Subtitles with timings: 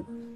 [0.00, 0.35] Mm-hmm.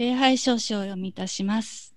[0.00, 1.94] 礼拝証書を読みいたします。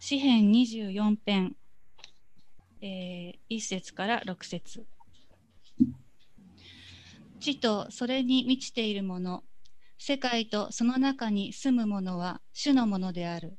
[0.00, 1.54] 詩編24編、
[2.80, 4.86] えー、1節から6節
[7.38, 9.44] 地とそれに満ちているもの、
[9.98, 13.58] 世界とその中に住むものは主のものである。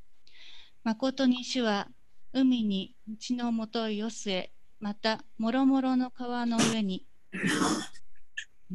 [0.83, 1.89] 誠に主は
[2.33, 7.05] 海に地のもといを据え、また、もろもろの川の上に、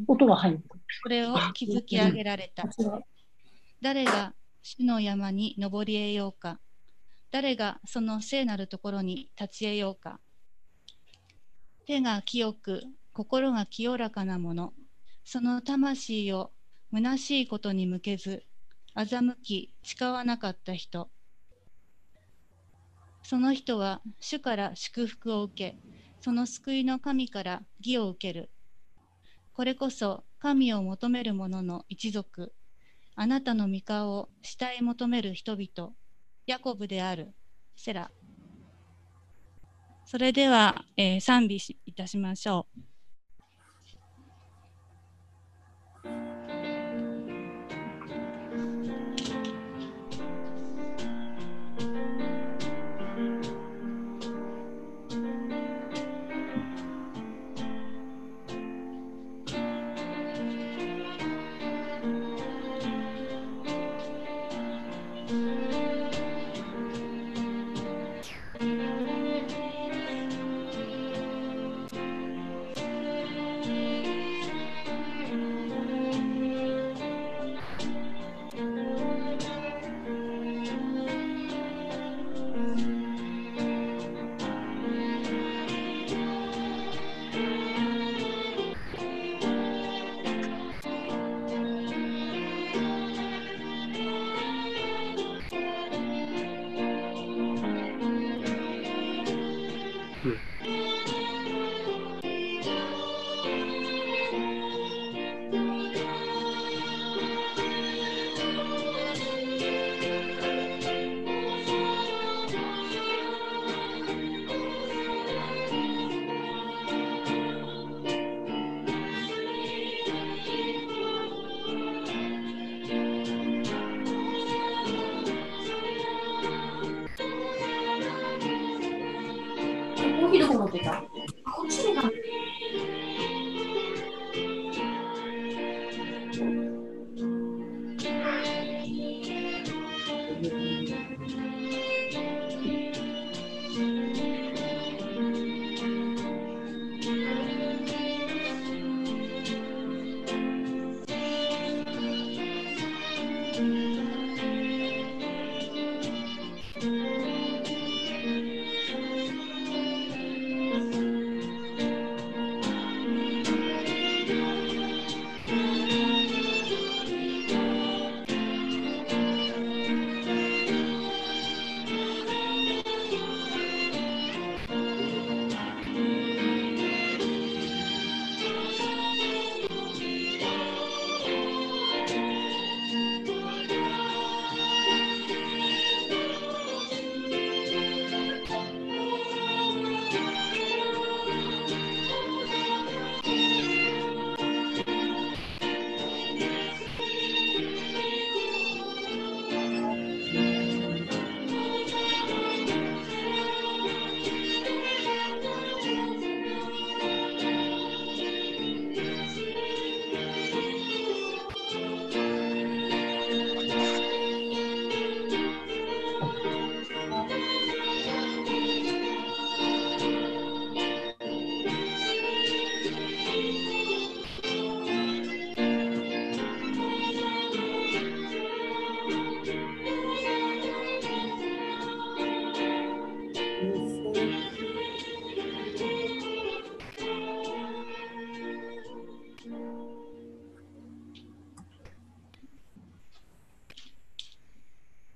[0.06, 0.62] 音が入る。
[1.04, 2.64] これを築き上げられた。
[3.82, 4.32] 誰が
[4.62, 6.58] 主の山に登り得ようか。
[7.30, 10.18] 誰がその聖なるところに立ち得ようか。
[11.86, 14.72] 手が清く、心が清らかなもの。
[15.26, 16.52] その魂を
[16.90, 18.42] 虚しいことに向けず、
[18.96, 21.10] 欺き、誓わなかった人。
[23.22, 25.76] その人は主から祝福を受け、
[26.22, 28.48] その救いの神から義を受ける。
[29.52, 32.52] これこそ神を求める者の一族、
[33.16, 35.94] あなたの御顔を慕い求める人々、
[36.46, 37.34] ヤコブである、
[37.76, 38.10] セラ。
[40.04, 41.56] それでは、えー賛美
[41.86, 42.93] いたしましょう。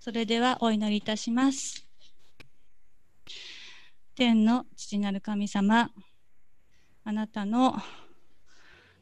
[0.09, 1.87] それではお祈りいたします。
[4.15, 5.91] 天の父なる神様、
[7.05, 7.77] あなたの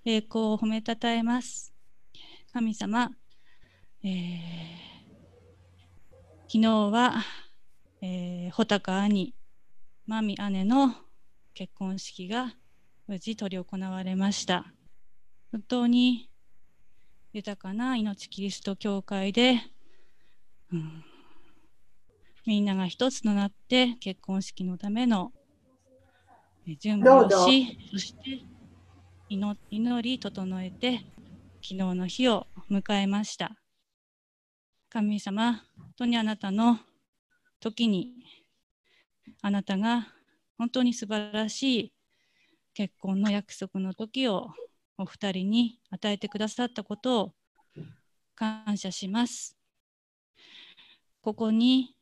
[0.04, 1.72] 栄光を褒めたたえます。
[2.52, 3.12] 神様、
[4.02, 4.10] えー、
[6.48, 7.22] 昨日は、
[8.00, 9.32] えー、穂高兄、
[10.08, 10.92] 真美姉の
[11.54, 12.52] 結婚式が
[13.06, 14.74] 無事執り行われました。
[15.52, 16.28] 本当に
[17.32, 19.60] 豊かな命キリスト教会で、
[20.72, 21.04] うん、
[22.44, 25.32] みんなが一つとなって結婚式のための
[26.80, 28.40] 準備をし、そして
[29.28, 31.04] 祈り整えて
[31.62, 33.56] 昨日の日を迎えました。
[34.88, 36.78] 神様、本当にあなたの
[37.60, 38.14] 時に
[39.42, 40.08] あなたが
[40.58, 41.92] 本当に素晴らしい
[42.74, 44.48] 結婚の約束の時を
[44.98, 47.32] お二人に与えてくださったことを
[48.34, 49.55] 感謝します。
[51.26, 51.96] ここに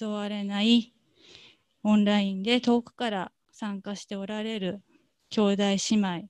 [0.00, 0.92] 伝われない
[1.84, 4.82] オンラインで遠くから参加しておられる
[5.30, 6.28] 兄弟姉妹、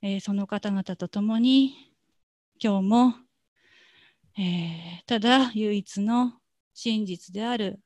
[0.00, 1.92] えー、その方々と共に
[2.58, 3.14] 今日も、
[4.38, 6.32] えー、ただ唯一の
[6.72, 7.78] 真実である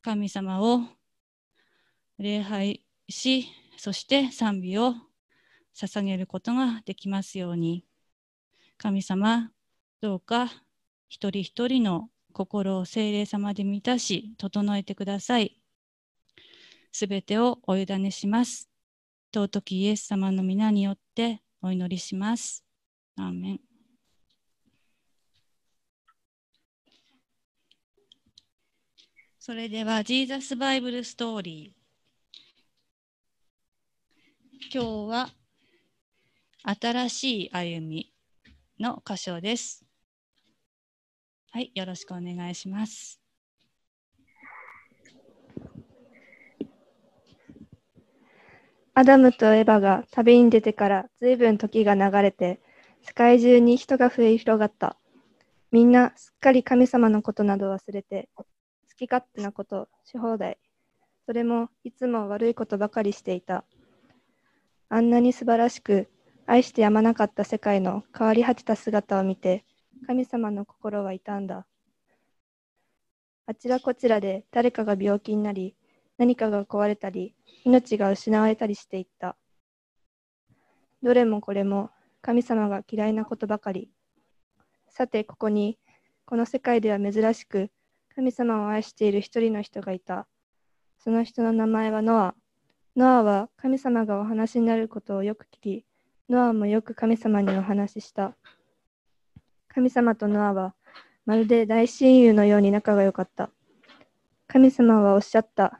[0.00, 0.82] 神様を
[2.20, 4.94] 礼拝しそして賛美を
[5.76, 7.84] 捧げることができますように。
[8.76, 9.50] 神様
[10.00, 10.52] どうか
[11.08, 15.60] 一人一人の心を精霊様で満たし、整えてください。
[16.92, 18.68] すべてをお委ねします。
[19.32, 22.64] 尊きイエス様の皆によってお祈りします。
[23.16, 23.60] アーメン。
[29.38, 31.80] それでは、ジーザスバイブルストーリー。
[34.72, 35.30] 今日は、
[36.62, 38.12] 新しい歩み
[38.78, 39.89] の箇所です。
[41.52, 43.20] はい、よろしくお願いします。
[48.94, 52.60] アダムとエバが旅に出てからずいぶん時が流れて、
[53.02, 54.96] 世界中に人が増え広がった。
[55.72, 58.44] みんなすっかり神様のことなど忘れて、好
[58.96, 60.58] き勝手なこと、し放題。
[61.26, 63.64] それもいつも悪いことばかりしていた。
[64.88, 66.08] あんなに素晴らしく、
[66.46, 69.64] 愛してやまなかった世界の変わり果てた姿を見て、
[70.06, 71.66] 神様の心は痛んだ。
[73.46, 75.74] あちらこちらで誰かが病気になり、
[76.18, 79.36] 何かが壊れたり、命が失われたりしていった。
[81.02, 81.90] どれもこれも
[82.20, 83.90] 神様が嫌いなことばかり。
[84.88, 85.78] さて、ここに、
[86.26, 87.70] この世界では珍しく、
[88.14, 90.28] 神様を愛している一人の人がいた。
[90.98, 92.34] その人の名前はノア。
[92.96, 95.86] ノアは神様がお話になることをよく聞き、
[96.28, 98.36] ノアもよく神様にお話しした。
[99.72, 100.74] 神様とノアは
[101.26, 103.50] まるで大親友のように仲が良かった。
[104.48, 105.78] 神様はおっしゃった。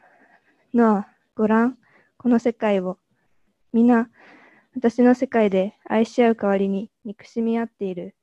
[0.73, 1.77] ノア、ごらん、
[2.17, 2.99] この世界を。
[3.73, 4.09] 皆、
[4.77, 8.15] 私の世界で愛し合う代わりに憎しみ合っている。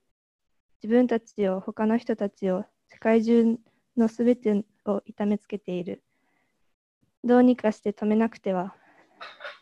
[0.82, 3.58] 自分たちを他の人たちを世界中
[3.98, 6.02] のすべてを痛めつけている。
[7.26, 8.74] どうにかして止めなくては。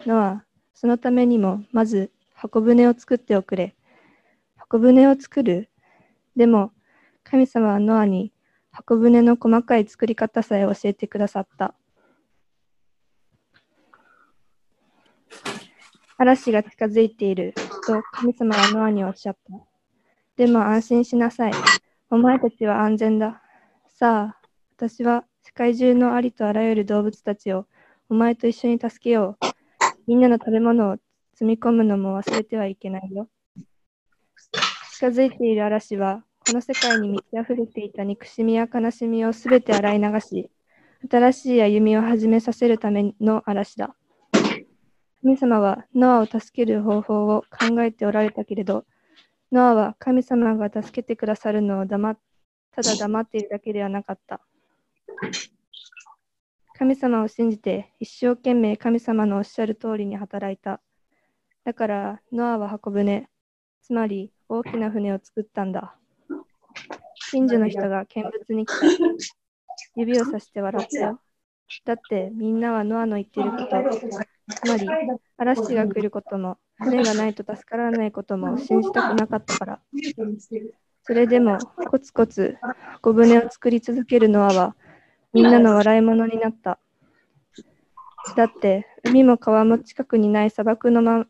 [0.06, 0.46] ノア、
[0.76, 3.76] そのためにもまず箱舟を作っておくれ。
[4.56, 5.72] 箱舟を作る
[6.36, 6.72] でも、
[7.24, 8.32] 神様はノアに
[8.72, 11.74] 箱舟の細かい作り方さえ教えてくださった。
[16.18, 17.54] 嵐が近づいている
[17.86, 19.54] と神様はノアにおっしゃった。
[20.36, 21.54] でも安心しなさい。
[22.10, 23.42] お前たちは安全だ。
[23.88, 24.42] さあ、
[24.78, 27.66] 私は世界中のありとあらゆる動物たちを
[28.10, 29.46] お前と一緒に助けよう。
[30.06, 30.98] みんなの食べ物を
[31.34, 33.30] 積み込むのも忘れてはいけないよ。
[34.92, 40.52] 近づいている嵐は、この世界に満ち溢れていた憎しみや悲しみをすべて洗い流し、
[41.10, 43.96] 新しい歩みを始めさせるための嵐だ。
[45.24, 48.86] 神様はノアを助ける方法を考えておられたけれど、
[49.52, 52.16] ノアは神様が助けてくださるのを黙
[52.72, 54.40] ただ黙っているだけではなかった。
[56.78, 60.80] 神様を信じて一生懸命神様のおっしゃる通りに働いた。
[61.64, 63.28] だからノアは箱舟、
[63.82, 65.96] つまり大きな船を作ったんだ。
[67.32, 68.86] 近所の人が見物に来た。
[69.96, 71.20] 指をさして笑った。
[71.86, 73.68] だってみんなはノアの言ってること、
[74.56, 74.88] つまり
[75.38, 79.80] 嵐が来ることも、船がないと助からないことも信じたくなかったから。
[81.04, 81.58] それでも
[81.90, 82.58] コツコツ
[83.02, 84.76] 小舟を作り続けるノアは
[85.34, 86.80] みんなの笑い物になった。
[88.36, 91.28] だって海も川も近くにない砂漠の,、ま、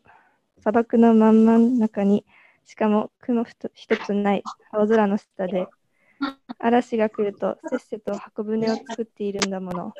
[0.60, 2.24] 砂漠の真ん真ん中に
[2.66, 4.42] しかも雲一つない
[4.72, 5.66] 青空の下で、
[6.58, 9.94] 嵐が来るとせっせと箱舟を作っているんだもの。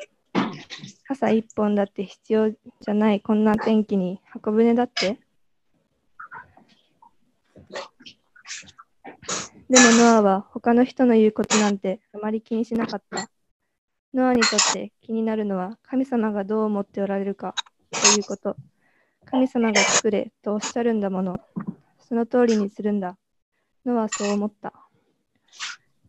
[1.07, 5.19] 傘一本だって必要じゃないこんな天気に箱舟だって
[9.69, 13.29] でもノアは他の人の言うことなんてあまり気にしなかった。
[14.13, 17.53] ノアにとって気になるのは神様がどう思っておられるか
[17.91, 18.55] ということ。
[19.25, 21.37] 神様が作れとおっしゃるんだもの。
[22.07, 23.17] その通りにするんだ。
[23.85, 24.71] ノアはそう思った。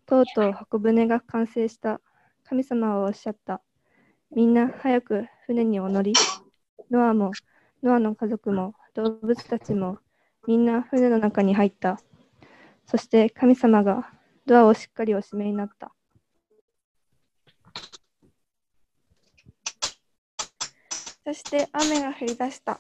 [0.07, 2.01] とうとう箱舟が完成した。
[2.45, 3.61] 神様はおっしゃった。
[4.31, 6.13] みんな早く船にお乗り。
[6.93, 7.33] ノアも、
[7.83, 9.99] ノアの家族も、動物たちも、
[10.47, 11.99] みんな船の中に入った。
[12.87, 14.13] そして神様が
[14.47, 15.93] ドアをしっかりお閉めになった。
[21.25, 22.79] そして雨が降り出した。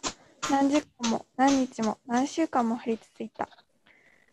[0.50, 3.49] 何時間も何日も何週間も降り続いた。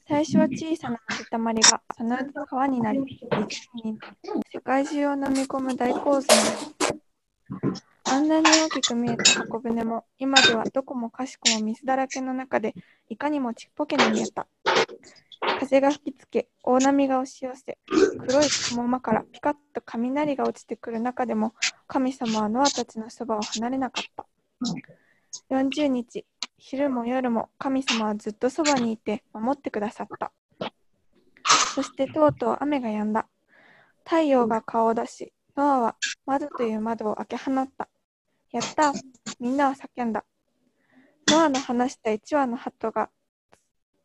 [0.08, 3.00] 最初は小さな水たまりがそのうち川になり、
[4.50, 6.44] 世界中を飲み込む大洪水に
[6.80, 7.02] なる。
[8.06, 12.76] あんなに大きく見えた箱舟も今ではどこもかしこも水だらけの中で
[13.10, 14.48] いかにもちっぽけに見えた。
[15.60, 17.78] 風が吹きつけ、大波が押し寄せ、
[18.28, 21.54] 黒い雲間からピカッと雷が落ちてくる中でも、
[21.88, 24.26] 神様はノアたちのそばを離れなかった。
[25.50, 26.26] 40日、
[26.58, 30.32] 昼も夜も神様はずっとそばにいて守ってくださった。
[31.74, 33.28] そしてとうとう雨が止んだ。
[34.04, 37.90] 太陽が顔を出し、ノアは窓という窓を開け放った。
[38.52, 38.94] やった
[39.40, 40.24] みんなは叫んだ。
[41.28, 43.10] ノアの話した一羽の鳩が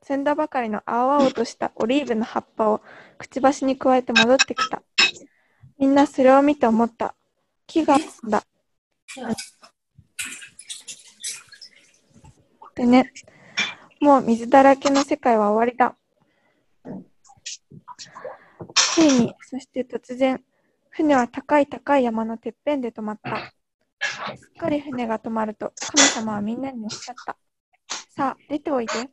[0.05, 2.81] 摘んだばかりの青々としたオリーブの葉っぱを
[3.19, 4.83] くちばしに加えて戻ってきた。
[5.79, 7.15] みんなそれを見て思った。
[7.67, 7.97] 木が
[8.29, 8.43] だ。
[12.81, 13.13] でね、
[14.01, 15.95] もう水だらけの世界は終わりだ。
[18.75, 20.43] ついに、そして突然、
[20.89, 23.53] 船は高い高い山のてっぺんで止まった。
[24.35, 27.37] すっかり船が止まると、神様はみんなにおっしゃった。
[28.17, 29.11] さあ、出ておいで。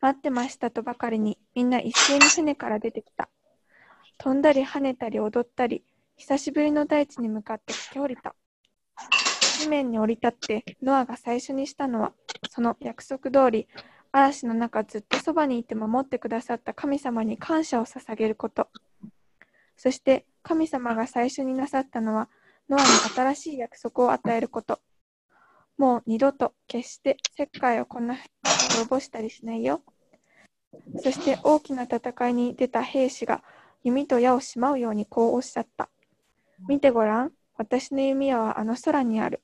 [0.00, 3.28] 待ってましたとばかりに、みんな一斉に船から出てきた。
[4.16, 5.84] 飛んだり跳ねたり踊ったり、
[6.16, 8.34] 久しぶりの大地に向かって駆け下りた。
[9.58, 12.12] 地面に降り立って、ノアが最初にしたのは、
[12.50, 13.68] その約束通り、
[14.12, 18.68] 嵐の中ずっとそばにいて守ってくださった神様に感謝を捧げること。
[19.76, 22.28] そして、神様が最初になさったのは、
[22.68, 24.80] ノアに新しい約束を与えること。
[25.78, 28.28] もう二度と決して世界をこんなふうに
[28.74, 29.82] 滅ぼしたりしないよ。
[31.02, 33.42] そして大きな戦いに出た兵士が
[33.84, 35.88] 弓と矢をしまうようにこうおっしゃった。
[36.68, 39.40] 見てごらん、私の弓矢はあの空にある。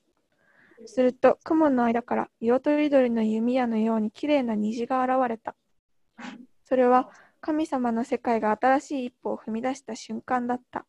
[0.85, 5.55] すると雲の間から色とりどりの弓矢のようにきれいな虹が現れた。
[6.63, 7.09] それは
[7.41, 10.85] 神様の世界が新しい一歩を踏み出した瞬間だった。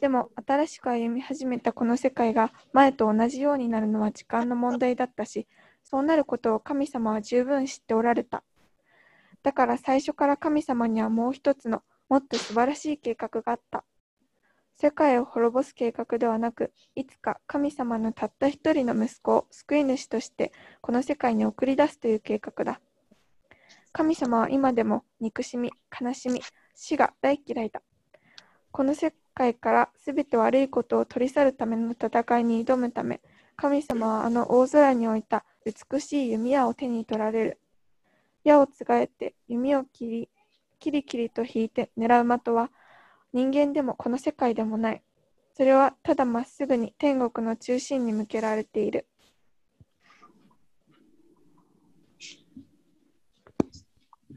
[0.00, 5.48] でも新しく歩み始めたこの世界が前と同じようになるのは時間の問題だったし、
[5.82, 8.44] そうなることを神様は十分知っておられた。
[9.42, 13.84] だから最初から神様にはもう一つのもっと素晴らしい計画があった。
[14.82, 22.80] 世界を滅ぼす計画ではなく、いつか神様のたった一人の息子を救い主としてこの世界に送り出すという計画だ。
[23.92, 25.70] 神様は今でも憎しみ、
[26.00, 26.40] 悲しみ、
[26.74, 27.82] 死が大嫌いだ。
[28.70, 33.20] この世界からすべて悪いことを取り去るための戦いに挑むため、
[33.56, 35.44] 神様はあの大空に置いた
[35.90, 37.60] 美しい弓矢を手に取られる。
[38.44, 40.30] 矢をつがえて弓を切り、
[40.78, 42.70] キリキリと引いて狙う的は
[43.32, 45.02] 人間でもこの世界でもない。
[45.54, 49.06] それはただまっすぐに天国の中心に向けられている。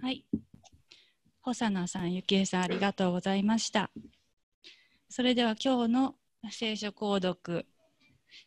[0.02, 0.26] はい。
[1.42, 3.90] ホサナさん、ゆきえさん、ありがとうございました。
[5.10, 6.16] それでは今日の
[6.52, 7.66] 聖書購読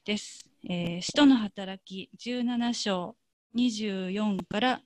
[0.04, 0.50] です。
[0.68, 3.16] えー、使徒の働き17章
[3.54, 4.80] 24から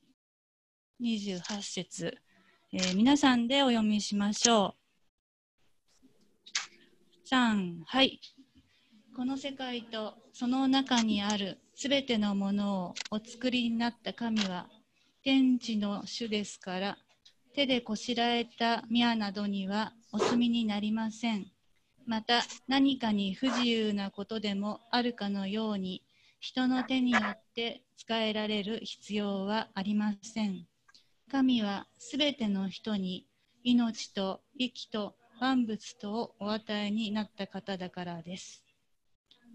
[1.02, 2.18] 28節、
[2.72, 4.79] えー、皆さんでお読みしましょう。
[7.30, 8.20] 3、はい。
[9.14, 14.66] この世界とその中にあるすべてのものをお作りになった神は
[15.22, 16.98] 天地の主ですから、
[17.54, 21.46] 手でこしらえた宮などにはお住みになりません。
[22.04, 26.02] また何かに不自由なことでもあるかのように、
[26.40, 30.66] 人の手によって使えられる必要はありません。
[31.30, 33.24] 神はすべての人に
[33.62, 38.62] 命と息と万物とお与えになった方だからです。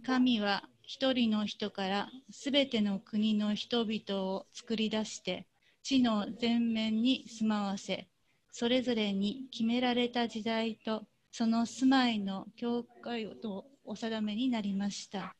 [0.03, 5.47] 神は一人の人からすべての国の人々を作り出して、
[5.83, 8.07] 地の全面に住まわせ、
[8.51, 15.35] それぞれに決められた時代とその住まいの教会とお定めになりました。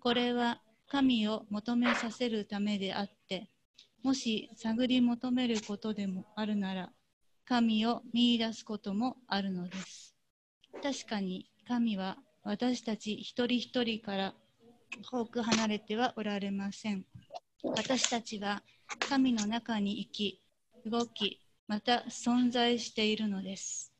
[0.00, 3.50] これは神を求めさせるためであって、
[4.02, 6.90] もし探り求めることでもあるなら、
[7.48, 10.16] 神を見出すこともあるのです。
[10.82, 14.34] 確かに神は私たち一人一人から
[15.10, 17.04] 遠く離れてはおられません。
[17.62, 18.62] 私たちは
[19.08, 20.42] 神の中に生き、
[20.84, 23.92] 動き、また存在しているのです。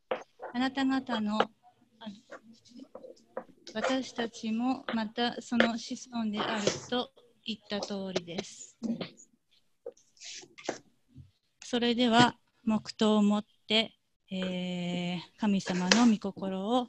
[0.52, 1.38] あなた方の
[3.74, 7.10] 私たちもまたその子孫であると
[7.44, 8.76] 言った通りです。
[11.64, 13.94] それでは黙祷を持って、
[14.30, 16.88] えー神様の御心を、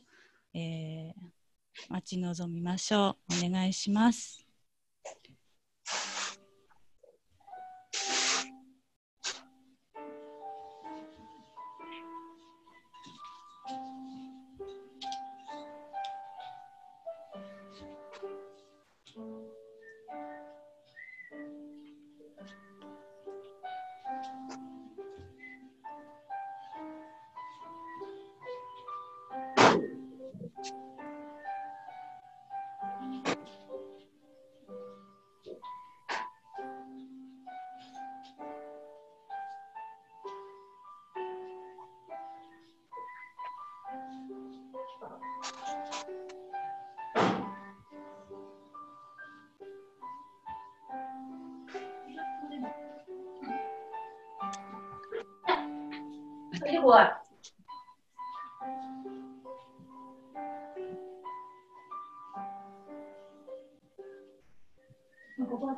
[0.54, 1.32] えー
[1.90, 3.48] 待ち望みましょう。
[3.48, 4.47] お願いします。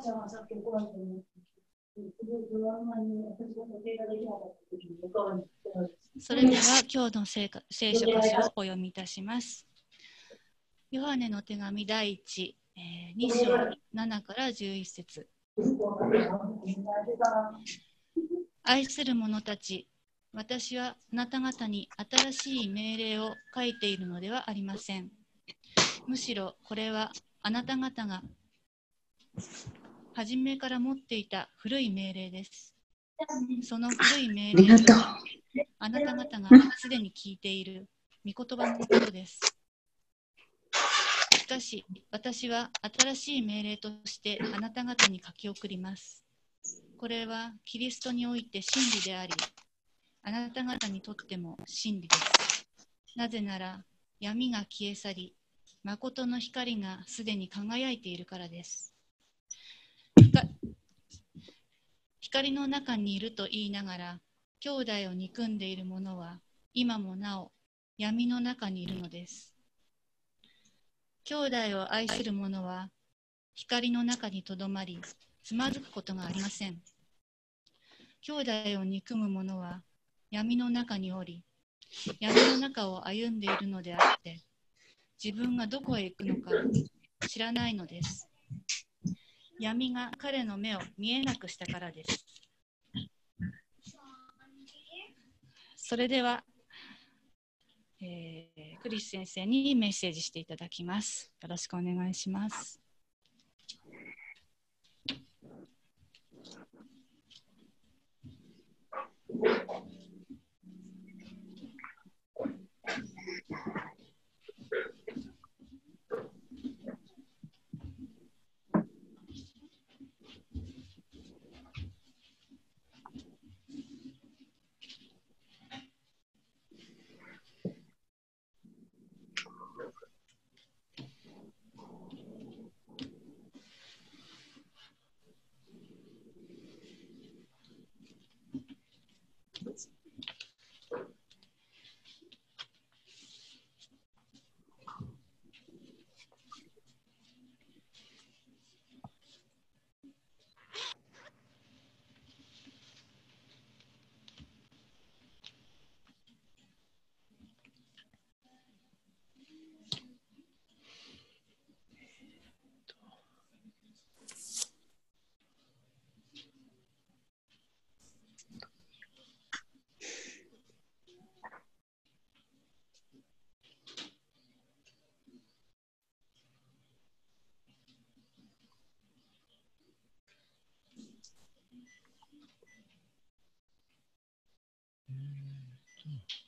[0.00, 1.22] ちゃんはさっき怒られてね、
[1.94, 3.44] すごいドラマになって
[6.18, 9.66] それでは今日の聖聖書箇所をお読みいたします。
[10.90, 13.54] ヨハネの手紙第1、えー、2章
[13.94, 15.28] 7から11節
[18.62, 19.86] 愛する者たち、
[20.32, 25.10] 私はあなた方に新しい命令を書いているのではありません。
[26.06, 28.22] むしろこれはあなた方が
[30.14, 32.74] 初めから持っていた古い命令です。
[33.62, 35.18] その古い命令とは
[35.78, 37.88] あなた方がすでに聞いている
[38.24, 39.40] 御言葉のことです。
[41.38, 42.70] しかし、私は
[43.00, 46.24] 新しい命令としてあなた方に書き送ります。
[46.98, 49.32] これはキリストにおいて真理であり、
[50.22, 52.66] あなた方にとっても真理です。
[53.16, 53.84] なぜなら、
[54.18, 55.34] 闇が消え去り、
[55.82, 58.94] 誠の光がすでに輝いているからです。
[60.16, 60.48] 光
[62.32, 64.20] 光の中にいると言いながら、
[64.60, 66.38] 兄弟を憎んでいる者は
[66.72, 67.50] 今もなお
[67.98, 69.52] 闇の中にいるのです。
[71.24, 72.88] 兄弟を愛する者は
[73.56, 75.00] 光の中にとどまり、
[75.42, 76.80] つまずくことがありません。
[78.22, 79.82] 兄弟を憎む者は
[80.30, 81.42] 闇の中におり、
[82.20, 84.38] 闇の中を歩んでいるのであって、
[85.22, 86.52] 自分がどこへ行くのか
[87.26, 88.29] 知らないのです。
[89.60, 92.24] 闇が彼の目を見えなくしたからです。
[95.76, 96.42] それでは、
[98.00, 101.30] えー、クリス先生にメッセージしていただきます。
[101.42, 102.80] よろしくお願いします。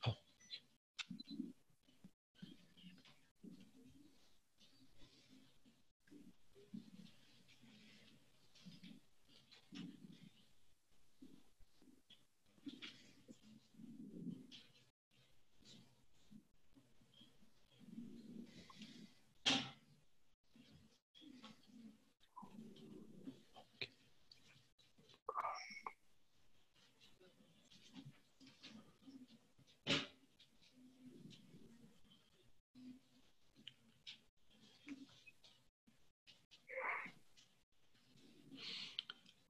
[0.06, 0.14] Oh,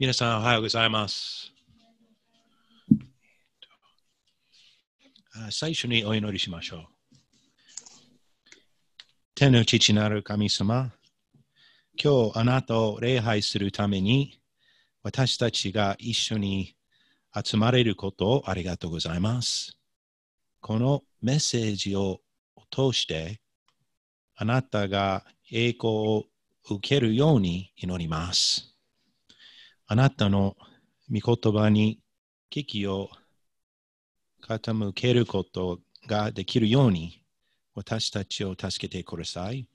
[0.02, 1.52] 皆さん、おはようございます。
[5.52, 6.86] 最初にお祈りしましょう。
[9.36, 10.90] 天の父なる神様、
[12.02, 14.40] 今日あなたを礼拝するために
[15.04, 16.74] 私たちが一緒に
[17.32, 19.78] 集まれることをありがとうございます。
[20.60, 22.18] このメッセージを
[22.72, 23.40] 通して
[24.34, 26.24] あなたが栄光を
[26.68, 28.71] 受けるように祈ります。
[29.92, 30.56] あなたの
[31.10, 32.00] 御言葉に
[32.48, 33.10] 危機を
[34.42, 37.22] 傾けることができるように
[37.74, 39.68] 私たちを助けてください。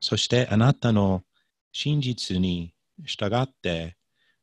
[0.00, 1.22] そしてあなたの
[1.70, 2.74] 真実に
[3.06, 3.96] 従って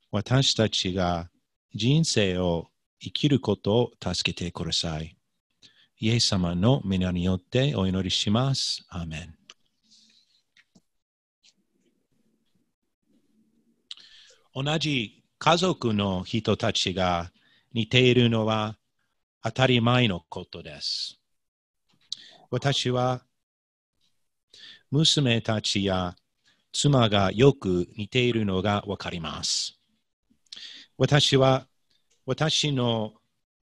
[0.09, 1.29] 私たちが
[1.73, 2.67] 人生を
[3.01, 5.17] 生きることを助けてください。
[5.99, 8.85] イエス様の皆によってお祈りします。
[8.87, 9.44] アーメン。
[14.57, 17.29] 同じ家族の人たちが
[17.73, 18.77] 似ているのは
[19.43, 21.19] 当たり前のことです。
[22.49, 23.21] 私は
[24.91, 26.15] 娘たちや
[26.71, 29.77] 妻がよく似ているのがわかります。
[30.97, 31.67] 私は
[32.25, 33.11] 私の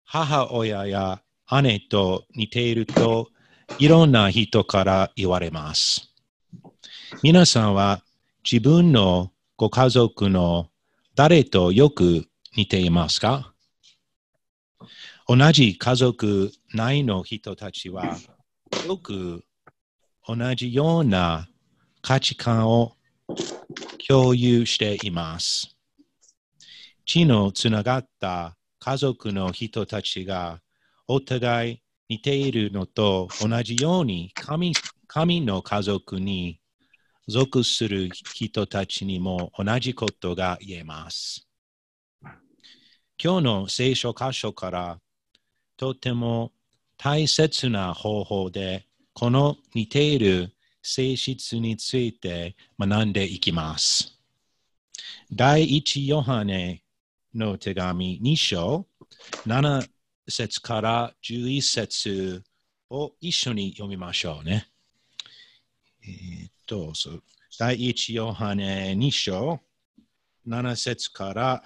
[0.04, 1.22] 母親や
[1.60, 3.30] 姉と似ていると
[3.80, 6.14] いろんな人から言われます。
[7.24, 8.04] 皆さんは
[8.48, 10.68] 自分のご家族の
[11.16, 13.52] 誰とよく似ていますか？
[15.26, 18.16] 同じ家族内の人たちは
[18.86, 19.42] よく
[20.28, 21.48] 同じような
[22.02, 22.92] 価値観を
[24.06, 25.76] 共有しています。
[27.04, 30.60] 血のつながった家族の人たちが
[31.08, 34.72] お互い似ているのと同じように神
[35.08, 36.57] 神の家族に
[37.28, 41.46] 属する人たちにも同じことが言えます。
[43.22, 44.98] 今日の聖書箇所から
[45.76, 46.52] とても
[46.96, 54.18] 大切な方法でこの似ている性質について学んでいきます。
[55.30, 56.82] 第一ヨハネ
[57.34, 58.86] の手紙2章
[59.46, 59.86] 7
[60.28, 62.42] 節から11節
[62.88, 64.68] を一緒に読みましょうね。
[66.02, 66.92] えーと、
[67.58, 69.58] 第一ヨハネ2章
[70.46, 71.62] 7節から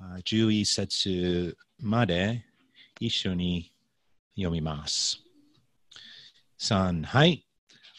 [0.00, 2.44] あ11節まで
[2.98, 3.72] 一緒に
[4.34, 5.20] 読みます。
[6.58, 7.46] 3はい。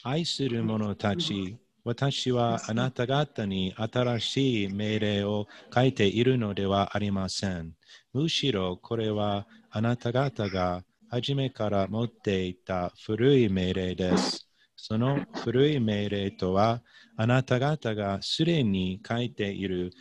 [0.03, 7.73] 愛する者たち、私はあなた方に新しい命令を書いているのではありません。
[8.13, 14.40] むしろこれはあなた方が初めから持っていた古い命令です。
[14.83, 16.81] その古い命令とは
[17.15, 19.91] あなた方がすでに書いている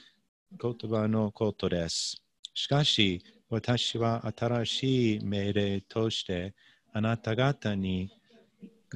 [0.58, 2.16] 言葉のことです。
[2.54, 6.54] しかし私は新しい命令として
[6.94, 8.10] あなた方に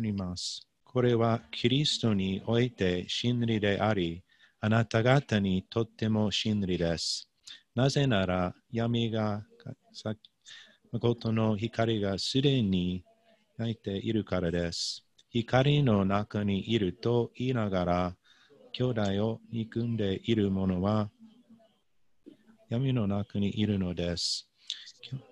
[0.00, 0.66] 言います。
[0.84, 4.24] これはキリストにおいて真理であり、
[4.62, 7.28] あなた方にとっても真理です。
[7.74, 9.42] なぜなら闇が
[9.92, 10.14] さ
[10.92, 13.04] 誠の光がすでに
[13.58, 15.03] 泣いているからです。
[15.36, 18.16] 光の中にいると言いながら、
[18.70, 21.10] 兄弟を憎んでいる者は
[22.68, 24.48] 闇の中にいるのです。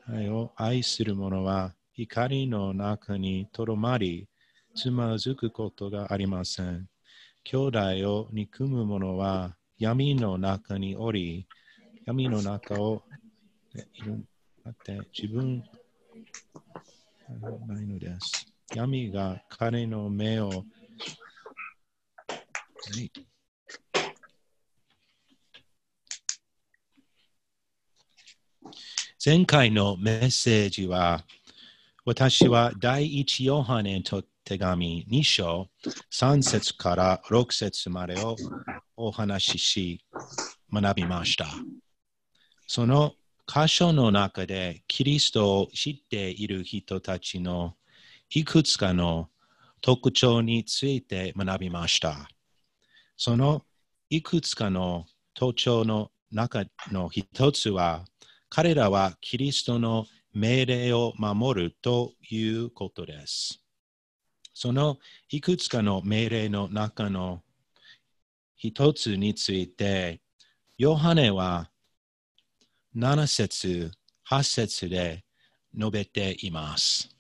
[0.09, 4.29] 兄弟を愛する者は光の中にとどまり、
[4.75, 6.89] つまずくことがありません。
[7.45, 7.79] 兄弟
[8.13, 11.47] を憎む者は闇の中におり、
[12.07, 13.05] 闇の中を
[13.95, 14.27] いる
[14.69, 15.63] って自分
[17.69, 18.52] ないのです。
[18.75, 20.55] 闇が彼の目を、は
[23.01, 23.11] い
[29.25, 31.23] 前回のメッセージは、
[32.05, 35.69] 私は第一ヨハネと手紙2章
[36.11, 38.35] 3節から6節までを
[38.97, 40.05] お話しし
[40.73, 41.47] 学びました。
[42.67, 43.13] その
[43.47, 47.77] 箇所の中でキリストを知っている人たちの
[48.35, 49.29] いくつかの
[49.83, 52.31] 特徴について学びました。
[53.15, 53.67] その
[54.09, 58.07] いくつかの特徴の中の一つは、
[58.49, 63.63] 彼らはキリストの命令を守るということです。
[64.55, 64.97] その
[65.29, 67.43] いくつかの命令の中の
[68.57, 70.23] 一つについて、
[70.79, 71.71] ヨハネは
[72.97, 73.91] 7節、
[74.27, 75.23] 8節で
[75.77, 77.12] 述べています。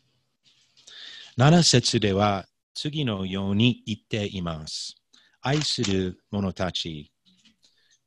[1.42, 4.94] 7節では次のように言っています。
[5.40, 7.11] 愛する者たち、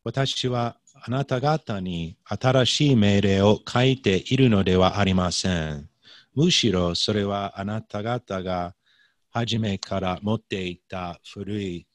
[0.06, 5.89] 私はあなた方に新しい命令を書いているのではありません。
[6.34, 8.74] むしろそれはあなた方が
[9.32, 11.88] 初めから持っていた古い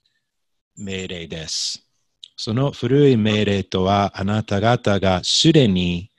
[0.77, 1.89] 命令です。
[2.37, 6.11] その古い命令とはあなた方がすでに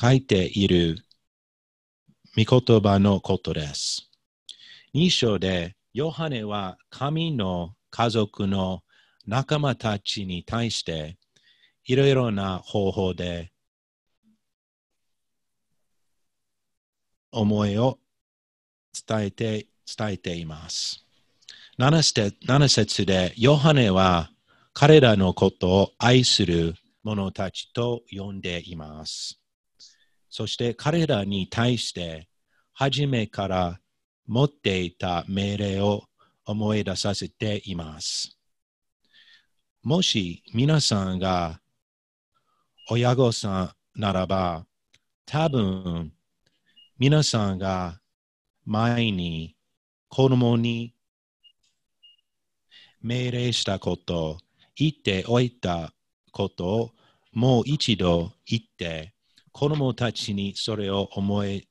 [0.00, 1.05] 書いている
[2.38, 4.10] 御言葉のことです。
[4.94, 8.82] 2章でヨハネは神の家族の
[9.26, 11.16] 仲間たちに対して
[11.86, 13.52] いろいろな方法で
[17.32, 17.98] 思いを
[19.08, 21.06] 伝えて伝えています。
[21.78, 24.30] 7節 ,7 節でヨハネは
[24.74, 29.40] 彼らのことを愛する者たちと呼んでいます。
[30.36, 32.28] そして彼らに対して
[32.74, 33.80] 初めから
[34.26, 36.02] 持っていた命令を
[36.44, 38.36] 思い出させています。
[39.82, 41.62] もし皆さんが
[42.90, 44.66] 親御さんならば、
[45.24, 46.12] 多分
[46.98, 47.98] 皆さんが
[48.66, 49.56] 前に
[50.10, 50.94] 子供に
[53.00, 54.36] 命令したこと、
[54.76, 55.94] 言っておいた
[56.30, 56.90] ことを
[57.32, 59.15] もう一度言って、
[59.58, 61.66] 子供たちにそれを思い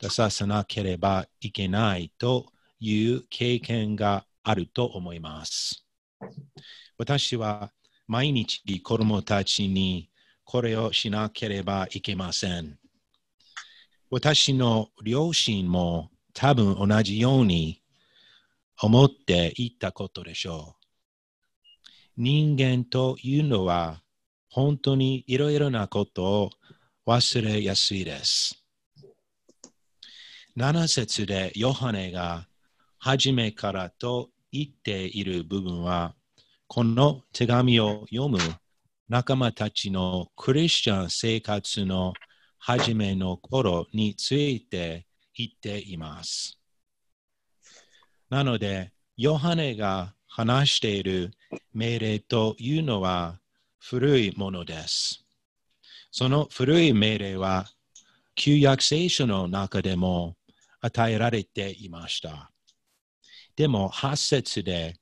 [0.00, 2.46] 出させなければいけないと
[2.80, 5.84] いう経験があると思います。
[6.96, 7.72] 私は
[8.08, 10.08] 毎日子供たちに
[10.44, 12.78] これをしなければいけません。
[14.10, 17.82] 私の両親も多分同じように
[18.80, 20.86] 思っていたことでしょう。
[22.16, 24.00] 人間というのは
[24.48, 26.50] 本当にいろいろなことを
[27.06, 28.62] 忘れやすいです。
[30.56, 32.48] 7節でヨハネが
[32.98, 36.14] 初めからと言っている部分は
[36.66, 38.38] この手紙を読む
[39.08, 42.12] 仲間たちのクリスチャン生活の
[42.58, 46.58] 初めの頃について言っています。
[48.28, 51.30] なので、ヨハネが話している
[51.72, 53.38] 命令というのは
[53.78, 55.25] 古いものです。
[56.18, 57.66] その古い命令は
[58.36, 60.34] 旧約聖書の中でも
[60.80, 62.50] 与えられていました。
[63.54, 64.94] でも8節で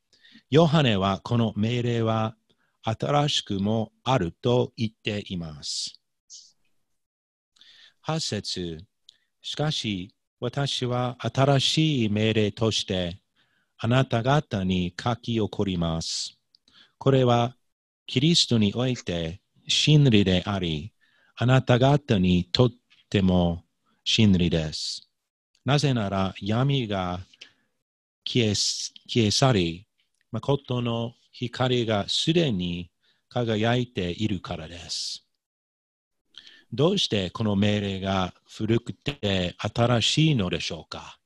[0.50, 2.34] ヨハネはこの命令は
[2.82, 6.00] 新しくもあると言っています。
[8.08, 8.78] 8節
[9.40, 13.20] しかし私は新しい命令として
[13.78, 16.36] あなた方に書き起こります。
[16.98, 17.54] これは
[18.08, 20.93] キリストにおいて真理であり、
[21.36, 22.70] あなた方にとっ
[23.10, 23.64] ても
[24.04, 25.08] 真理です。
[25.64, 27.20] なぜなら闇が
[28.24, 29.86] 消え消え去り、
[30.30, 32.90] 誠の光がすでに
[33.28, 35.24] 輝いているからです。
[36.72, 41.18] どうしてこの命令が古くて新しいのでしょうか？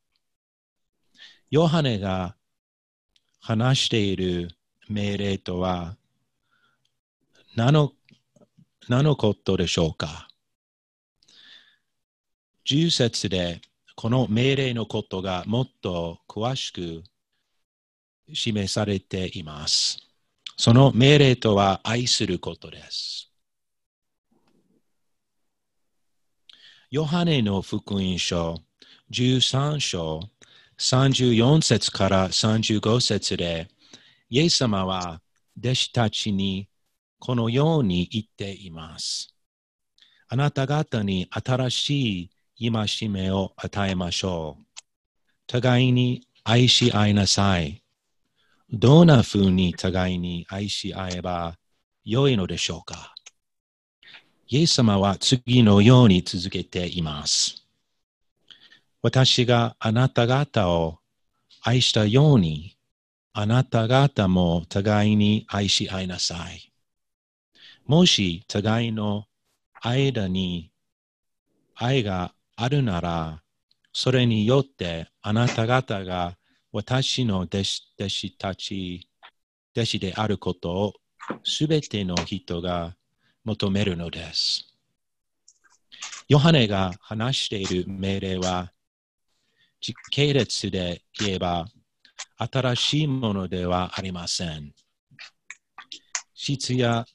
[1.51, 2.35] ヨハネが
[3.41, 4.49] 話している
[4.89, 5.97] 命令とは
[7.57, 7.93] 何の
[8.89, 10.29] 何のことでしょうか
[12.67, 13.61] ？10節で
[13.95, 17.03] この命令のことがもっと詳しく
[18.33, 19.99] 示されています。
[20.57, 23.31] その命令とは愛することです。
[26.91, 28.57] ヨハネの福音書
[29.11, 30.21] 13章
[30.79, 33.69] 34節から35節で、
[34.31, 35.21] イエス様は
[35.59, 36.69] 弟子たちに
[37.19, 39.35] このように言っています。
[40.29, 44.65] あなた方に新しい戒めを与えましょう。
[45.47, 47.83] 互いに愛し合いなさい。
[48.71, 51.57] どんな風に互いに愛し合えば
[52.05, 53.15] 良いのでしょうか
[54.49, 57.67] イエス様は次のように続けています。
[59.03, 60.99] 私があなた方を
[61.63, 62.77] 愛したように、
[63.33, 66.68] あなた方も互いに愛し合いなさい。
[67.89, 69.25] もし互いの
[69.81, 70.71] 間に
[71.75, 73.43] 愛があるなら、
[73.95, 76.37] それによってあなた方が
[76.71, 79.09] 私の弟子弟子たち、
[79.75, 80.93] 弟子であることを
[81.45, 82.95] すべての人が
[83.43, 84.77] 求めるのです。
[86.29, 88.71] ヨハネが話している命令は、
[89.81, 91.65] 時系列で言えば、
[92.37, 94.75] 新しいものではありません。
[96.35, 97.07] 質や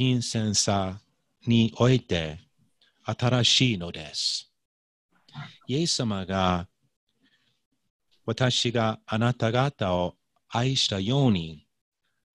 [0.00, 1.00] 新鮮さ
[1.44, 2.38] において
[3.02, 4.48] 新しいのです。
[5.66, 6.68] イエス様が
[8.24, 10.14] 私があなた方を
[10.50, 11.66] 愛したように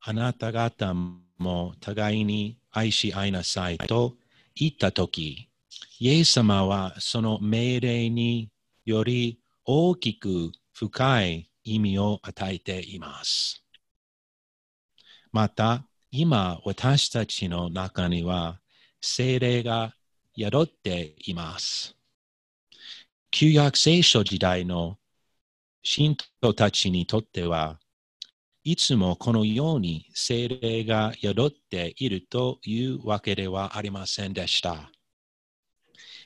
[0.02, 4.18] あなた方も互いに愛し合いなさいと
[4.56, 5.48] 言ったとき、
[6.02, 8.52] イエス様はその命令に
[8.84, 13.64] より大きく深い意味を与えています。
[15.32, 18.60] また、今私たちの中には
[19.02, 19.96] 精霊が
[20.38, 21.96] 宿っています。
[23.32, 25.00] 旧約聖書時代の
[25.82, 27.80] 信徒たちにとっては、
[28.64, 34.92] いつもこのように精霊が宿っているというわけではありませんでした。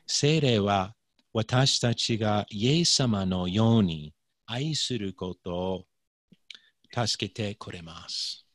[0.06, 0.96] 精霊は
[1.32, 4.14] 私たちがイエス様のように
[4.48, 5.86] 愛することを
[6.94, 8.47] 助けてくれます。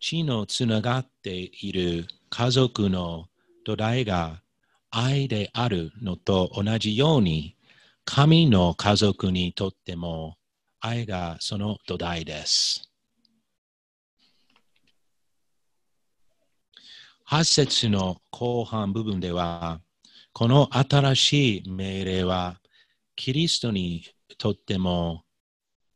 [0.00, 3.26] 血のつながっている家族の
[3.64, 4.42] 土台が
[4.90, 7.56] 愛であるのと同じように、
[8.04, 10.36] 神の家族にとっても
[10.80, 12.90] 愛がその土台です。
[17.28, 19.80] 8節の後半部分では、
[20.32, 22.60] この新しい命令は、
[23.16, 24.04] キリストに
[24.38, 25.24] とっても、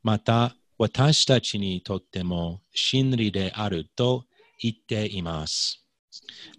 [0.02, 4.24] また私たちにとっても真理であると
[4.58, 5.84] 言っています。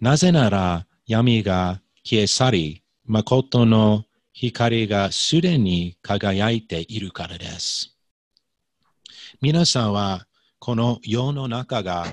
[0.00, 7.96] なぜなら闇が消え去り、誠の光がすでに輝いているからです。
[9.40, 10.28] 皆さんは
[10.60, 12.06] この世の中が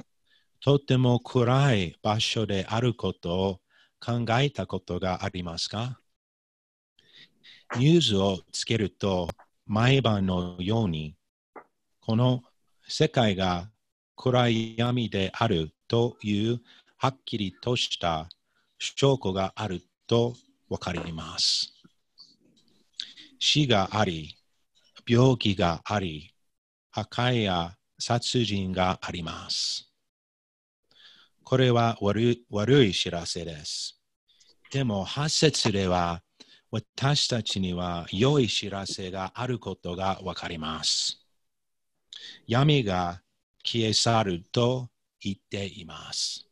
[0.62, 3.60] とても暗い場所であることを
[4.04, 6.00] 考えたことがありますか？
[7.78, 9.30] ニュースをつけると
[9.67, 11.13] 毎晩のように
[12.10, 12.41] この
[12.88, 13.69] 世界が
[14.15, 16.60] 暗闇であるという
[16.98, 18.28] はっきりとした
[18.80, 20.34] 証拠があると
[20.69, 21.71] わかります。
[23.38, 24.36] 死があり、
[25.08, 26.34] 病気があり、
[26.90, 29.94] 破壊や殺人があります。
[31.44, 34.02] これは悪い悪い知らせです。
[34.71, 36.23] でも、8節では
[36.71, 41.19] 私たちには良い知らせがあることがわかります。
[42.48, 43.22] 闇が
[43.63, 44.90] 消え去ると
[45.22, 46.48] 言っています。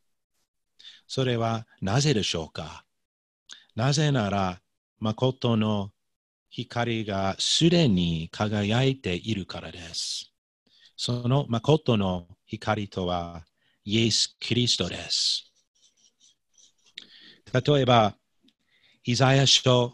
[1.07, 2.83] それはなぜでしょうか？
[3.75, 4.59] なぜなら、
[4.99, 5.91] 誠の
[6.49, 10.31] 光がすでに輝いているからです。
[10.95, 13.45] その誠の光とは、
[13.85, 15.51] イエス・キリストです。
[17.53, 18.15] 例えば、
[19.05, 19.93] イザヤ書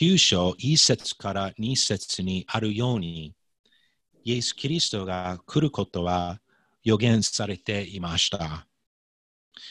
[0.00, 3.34] 9章1節から2節にあるように、
[4.28, 6.38] イエス・キリストが来ることは
[6.84, 8.66] 予言されていました。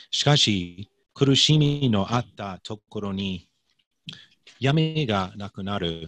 [0.09, 3.47] しかし、苦しみのあったところに
[4.59, 6.07] 闇がなくなる。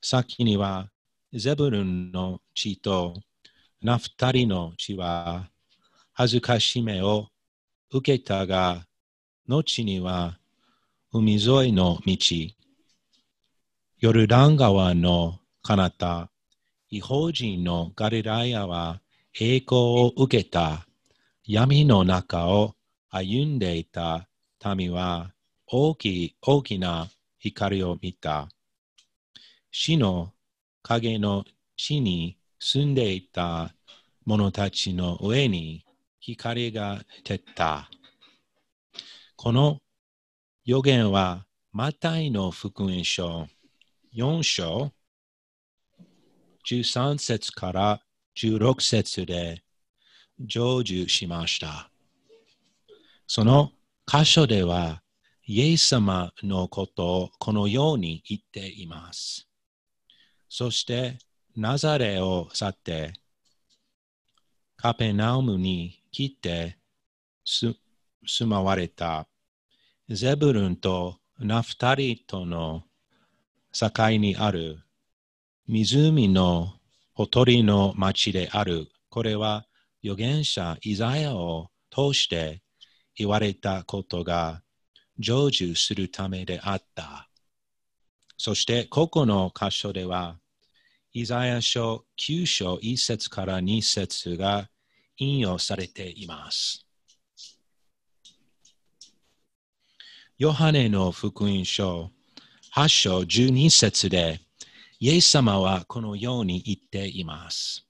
[0.00, 0.90] 先には
[1.34, 3.14] ゼブルンの血と
[3.82, 5.50] ナフタリの血は
[6.12, 7.30] 恥ずかしめを
[7.90, 8.86] 受けたが、
[9.48, 10.38] 後には
[11.12, 12.16] 海沿いの道、
[13.98, 16.30] ヨルダン川の彼方、
[16.92, 19.00] 違法人のガリラヤは
[19.32, 20.88] 栄光を受けた
[21.44, 22.74] 闇の中を
[23.08, 24.28] 歩んでいた
[24.76, 25.30] 民は
[25.68, 28.48] 大きい大きな光を見た。
[29.70, 30.32] 死の
[30.82, 31.44] 影の
[31.76, 33.72] 地に住んでいた
[34.24, 35.84] 者たちの上に
[36.18, 37.88] 光が照った。
[39.36, 39.78] この
[40.64, 43.46] 予言はマタイの福音書
[44.12, 44.92] 4章
[46.66, 48.02] 13節から
[48.36, 49.62] 16節で
[50.38, 51.90] 成就しました。
[53.26, 53.72] その
[54.06, 55.02] 箇所では、
[55.46, 59.48] イエス様のことをこのように言っています。
[60.48, 61.18] そして、
[61.56, 63.12] ナザレを去って、
[64.76, 66.78] カペナウムに来て
[67.44, 67.76] 住
[68.46, 69.28] まわれた
[70.08, 72.84] ゼブルンとナフタリとの
[73.72, 74.78] 境にある
[75.72, 76.72] 湖の
[77.14, 78.88] ほとりの町である。
[79.08, 79.66] これは
[80.02, 82.60] 預言者イザヤを通して
[83.14, 84.62] 言われたことが
[85.20, 87.28] 成就するためであった。
[88.36, 90.40] そしてここの箇所では、
[91.12, 94.68] イザヤ書9章1節から2節が
[95.18, 96.84] 引用されています。
[100.36, 102.10] ヨハネの福音書
[102.74, 104.40] 8章12節で、
[105.02, 107.86] イエス様はこのように言っています。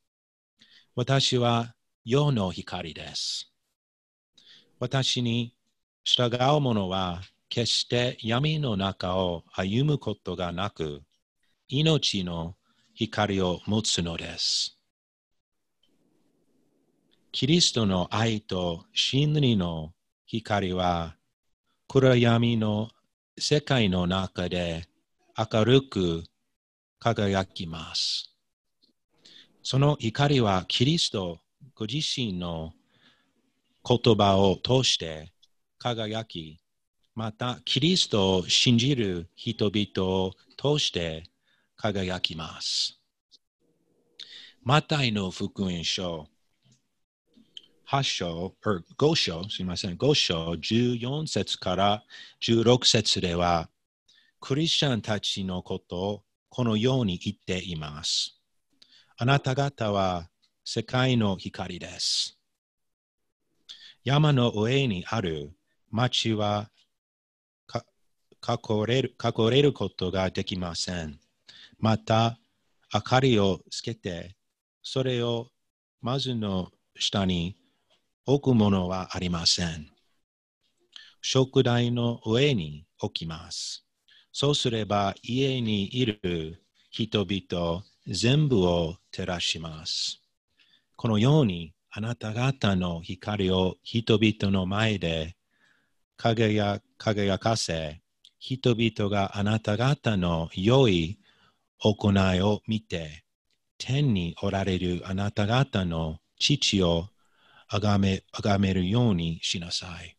[0.94, 3.52] 私は世の光です。
[4.78, 5.56] 私に
[6.04, 11.02] 従う者は決して闇の中を歩むことがなく、
[11.66, 12.54] 命の
[12.94, 14.78] 光を持つのです。
[17.32, 19.92] キリストの愛と真理の
[20.26, 21.16] 光は
[21.88, 22.88] 暗闇の
[23.36, 24.84] 世界の中で
[25.36, 26.22] 明るく
[27.00, 28.30] 輝きます。
[29.62, 31.40] その光はキリスト
[31.74, 32.72] ご自身の
[33.86, 35.32] 言葉を通して
[35.78, 36.60] 輝き、
[37.14, 41.24] またキリストを信じる人々を通して
[41.74, 43.00] 輝きます。
[44.62, 46.28] マタイの福音書
[47.90, 52.04] 8章、5章、すみません、5章14節から
[52.42, 53.68] 16節では、
[54.38, 58.38] クリスチャンたちのことをこのように言っています。
[59.16, 60.28] あなた方は
[60.64, 62.38] 世界の光です。
[64.04, 65.52] 山の上にある
[65.90, 66.70] 町は
[68.46, 71.20] 隠れる隠れることができません。
[71.78, 72.38] また、
[72.92, 74.36] 明かりをつけて、
[74.82, 75.48] それを
[76.00, 77.56] まずの下に
[78.26, 79.86] 置くものはありません。
[81.20, 83.84] 食台の上に置きます。
[84.32, 90.20] そうすれば家にいる人々全部を照らします。
[90.96, 95.36] このようにあなた方の光を人々の前で
[96.16, 98.02] 輝輝かせ、
[98.38, 101.18] 人々があなた方の良い
[101.78, 103.24] 行いを見て、
[103.78, 107.08] 天におられるあなた方の父を
[107.68, 110.16] あがめあがめるようにしなさい。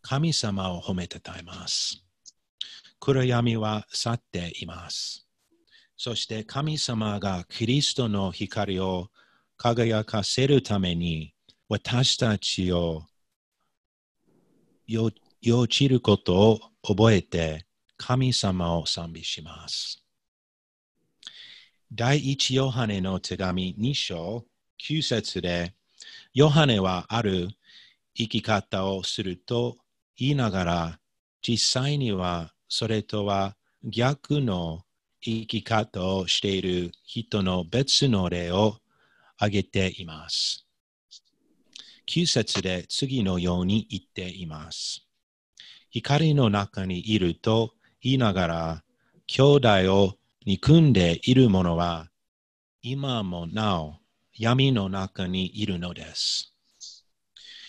[0.00, 2.01] 神様を褒めたたえます。
[3.04, 5.26] 暗闇は去っています。
[5.96, 9.08] そして神様がキリストの光を
[9.56, 11.34] 輝かせるために
[11.68, 13.02] 私たちを
[14.86, 20.04] よ用いることを覚えて神様を賛美します。
[21.92, 24.44] 第一ヨハネの手紙2章
[24.80, 25.74] 9節で
[26.34, 27.48] ヨハネはある
[28.14, 29.76] 生き方をすると
[30.16, 30.98] 言いながら
[31.42, 33.54] 実際にはそれとは
[33.84, 34.80] 逆の
[35.20, 38.78] 生き方をしている人の別の例を
[39.36, 40.66] 挙げています。
[42.06, 45.06] 9節で次のように言っています。
[45.90, 48.84] 光の中にいると言いながら
[49.26, 50.14] 兄弟を
[50.46, 52.08] 憎んでいる者は
[52.80, 53.96] 今もなお
[54.32, 56.54] 闇の中にいるのです。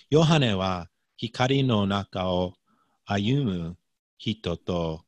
[0.09, 0.87] ヨハネは
[1.17, 2.53] 光の中を
[3.05, 3.77] 歩む
[4.31, 5.01] 人と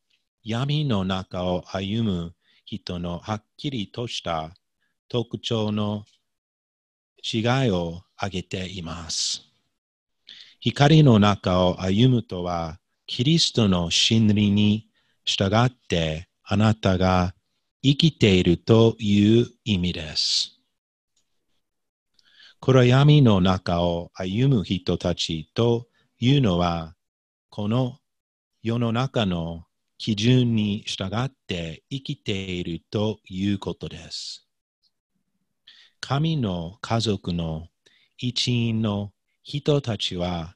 [0.43, 2.33] 闇の中を歩む
[2.65, 4.53] 人のはっきりとした
[5.07, 6.03] 特徴の
[7.23, 9.43] 違いを挙げています。
[10.59, 14.89] 光の中を歩むとは、キリストの真理に
[15.23, 17.33] 従ってあなたが
[17.81, 20.59] 生きているという意味です。
[22.59, 25.87] 暗闇の中を歩む人たちと
[26.19, 26.95] いうのは、
[27.49, 27.97] この
[28.65, 29.65] 世の中の
[29.99, 34.47] 基準に従って生きているということです。
[35.99, 37.67] 神の家族の
[38.17, 39.11] 一員の
[39.43, 40.55] 人たちは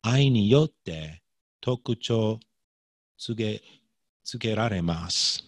[0.00, 1.20] 愛によって
[1.60, 2.40] 特徴
[3.18, 3.60] つけ
[4.24, 5.44] つけられます。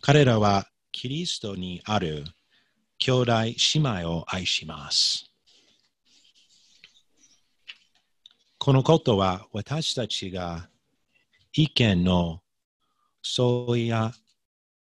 [0.00, 2.24] 彼らはキリストにある
[2.96, 5.33] 兄弟姉妹を愛します。
[8.64, 10.70] このことは私たちが
[11.52, 12.40] 意見の
[13.22, 14.12] 相違や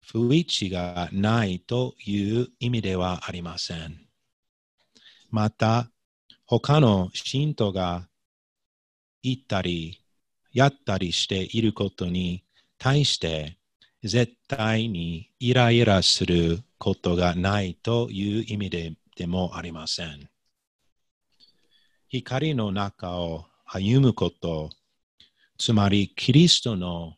[0.05, 4.05] 不一致がないという意味ではありません。
[5.32, 5.89] また、
[6.45, 8.07] 他の信徒が
[9.23, 9.99] 言ったり、
[10.53, 12.43] やったりしていることに
[12.77, 13.57] 対して、
[14.03, 20.29] 絶対にイライラすることがないという意味ででもありません。
[22.09, 24.69] 光の中を歩むこと、
[25.57, 27.13] つまりキリストの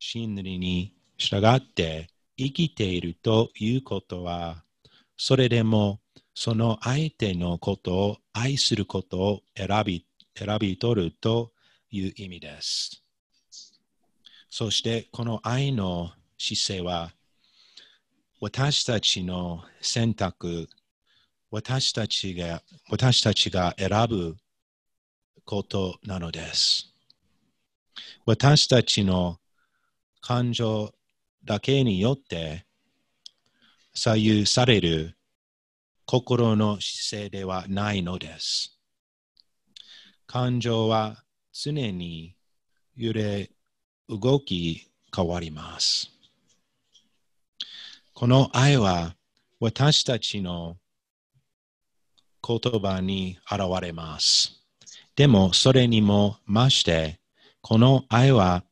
[0.00, 4.64] 真理に従って生きているということは、
[5.16, 6.00] それでも
[6.34, 10.04] その相手のことを愛することを選び
[10.34, 11.52] 選び取ると
[11.92, 13.04] いう意味です。
[14.50, 17.12] そしてこの愛の姿勢は
[18.40, 20.68] 私たちの選択、
[21.52, 24.36] 私たちが私たちが選ぶ
[25.48, 26.92] ことなのです。
[28.26, 29.38] 私たちの
[30.20, 30.92] 感情
[31.42, 32.66] だけによって
[33.94, 35.16] 左右される
[36.04, 38.78] 心の姿勢ではないのです。
[40.26, 42.36] 感情は常に
[42.94, 43.50] 揺れ
[44.06, 46.10] 動き変わります。
[48.12, 49.16] この愛は
[49.60, 50.76] 私たちの
[52.46, 54.57] 言葉に現れます。
[55.18, 57.18] でもそれにも増して、
[57.60, 58.62] この愛は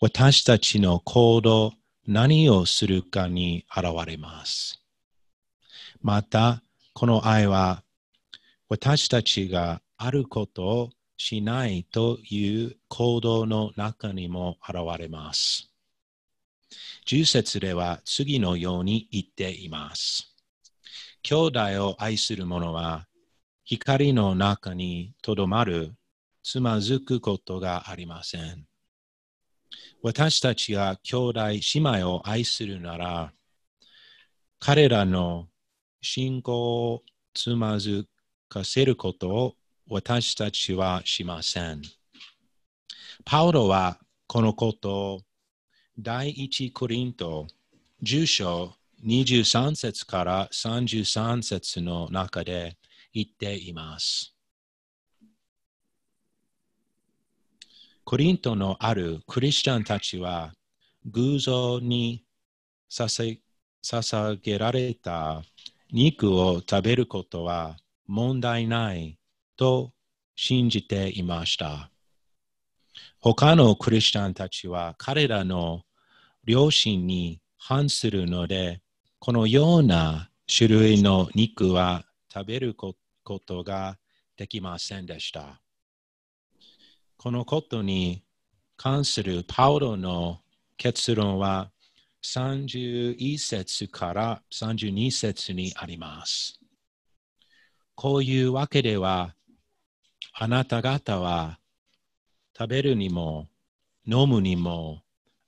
[0.00, 1.74] 私たちの行動、
[2.06, 4.82] 何をするかに現れます。
[6.00, 6.62] また、
[6.94, 7.82] この愛は
[8.70, 15.70] 私たちがあることをしないという行動の中にも現れます。
[17.06, 20.34] 10節では次のように言っています。
[21.22, 23.06] 兄弟を愛する者は
[23.64, 25.94] 光の中にとどまる、
[26.42, 28.66] つまずくことがありません。
[30.02, 33.32] 私たちが兄弟姉妹を愛するなら、
[34.58, 35.48] 彼らの
[36.00, 37.02] 信仰を
[37.34, 38.06] つまず
[38.48, 39.54] かせることを
[39.88, 41.82] 私たちはしません。
[43.24, 45.20] パウロはこのことを
[45.98, 47.46] 第一コリント
[48.02, 52.76] 10章23節から33節の中で
[53.12, 54.34] 言っています。
[58.04, 60.52] コリントのあるクリスチャンたちは
[61.06, 62.24] 偶像に
[62.90, 65.42] 捧げられた
[65.90, 69.18] 肉を食べることは問題ない
[69.56, 69.92] と
[70.34, 71.90] 信じていました。
[73.20, 75.82] 他のクリスチャンたちは彼らの
[76.44, 78.82] 良心に反するので、
[79.20, 83.98] このような種類の肉は食べることことが
[84.36, 85.60] できませんでした。
[87.16, 88.24] このことに
[88.76, 90.40] 関するパウロの
[90.76, 91.70] 結論は
[92.24, 96.58] 31節から32節にあります。
[97.94, 99.34] こういうわけでは、
[100.34, 101.58] あなた方は
[102.58, 103.48] 食べるにも
[104.06, 105.02] 飲むにも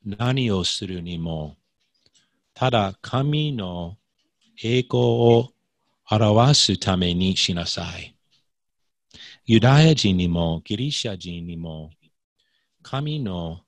[0.04, 1.56] 何をするにも、
[2.52, 3.96] ただ神の
[4.62, 5.53] 栄光を
[6.10, 8.14] 表すためにしなさい。
[9.46, 11.90] ユダヤ人にもギリシャ人にも
[12.82, 13.60] 神の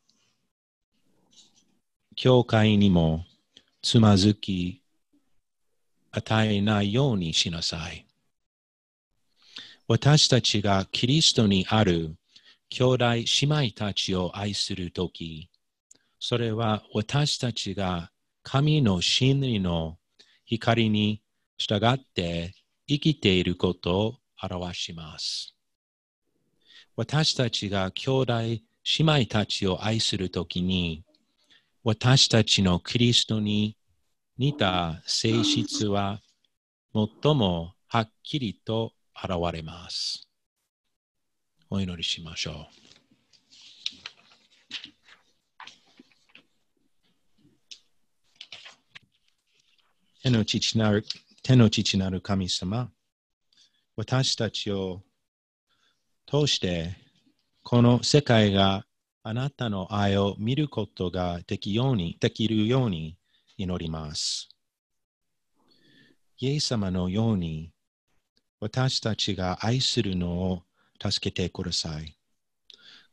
[2.14, 3.24] 教会にも
[3.82, 4.82] つまずき
[6.12, 8.06] 与えないようにしなさい。
[9.88, 12.16] 私たちがキリストにある
[12.70, 15.48] 兄弟姉妹たちを愛するとき、
[16.18, 18.10] それは私たちが
[18.42, 19.98] 神の真理の
[20.44, 21.22] 光に
[21.58, 22.54] 従って
[22.86, 25.54] 生きていることを表します。
[26.96, 28.60] 私たちが兄弟姉
[29.00, 31.04] 妹たちを愛するときに、
[31.82, 33.76] 私たちのキリストに
[34.38, 36.20] 似た性質は
[36.94, 40.28] 最もはっきりと現れます。
[41.70, 42.86] お祈りしましょう。
[50.22, 51.04] 天の父なる
[51.46, 52.90] 天の父なる神様、
[53.94, 55.02] 私たちを
[56.26, 56.96] 通して
[57.62, 58.84] この世界が
[59.22, 63.16] あなたの愛を見ることができようにできるように
[63.56, 64.48] 祈ります。
[66.40, 67.70] イエス様のように
[68.58, 70.62] 私たちが愛するのを
[71.00, 72.18] 助けてください。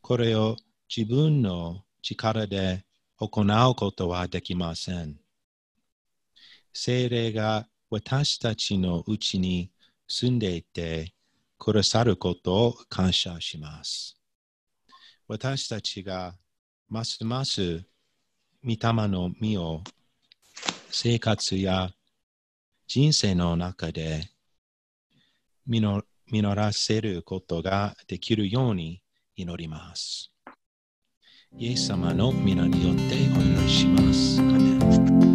[0.00, 0.56] これを
[0.88, 2.84] 自分の力で
[3.16, 5.20] 行うことはできません。
[6.72, 9.70] 精霊が私たちのうちに
[10.08, 11.14] 住んでいて
[11.60, 14.16] くださることを感謝します。
[15.28, 16.34] 私たちが
[16.88, 17.84] ますます
[18.64, 19.84] 御霊の実を
[20.90, 21.92] 生活や
[22.88, 24.28] 人生の中で
[25.64, 26.04] 実
[26.56, 29.02] らせることができるように
[29.36, 30.32] 祈ります。
[31.56, 35.33] イエス様の皆によってお祈りします。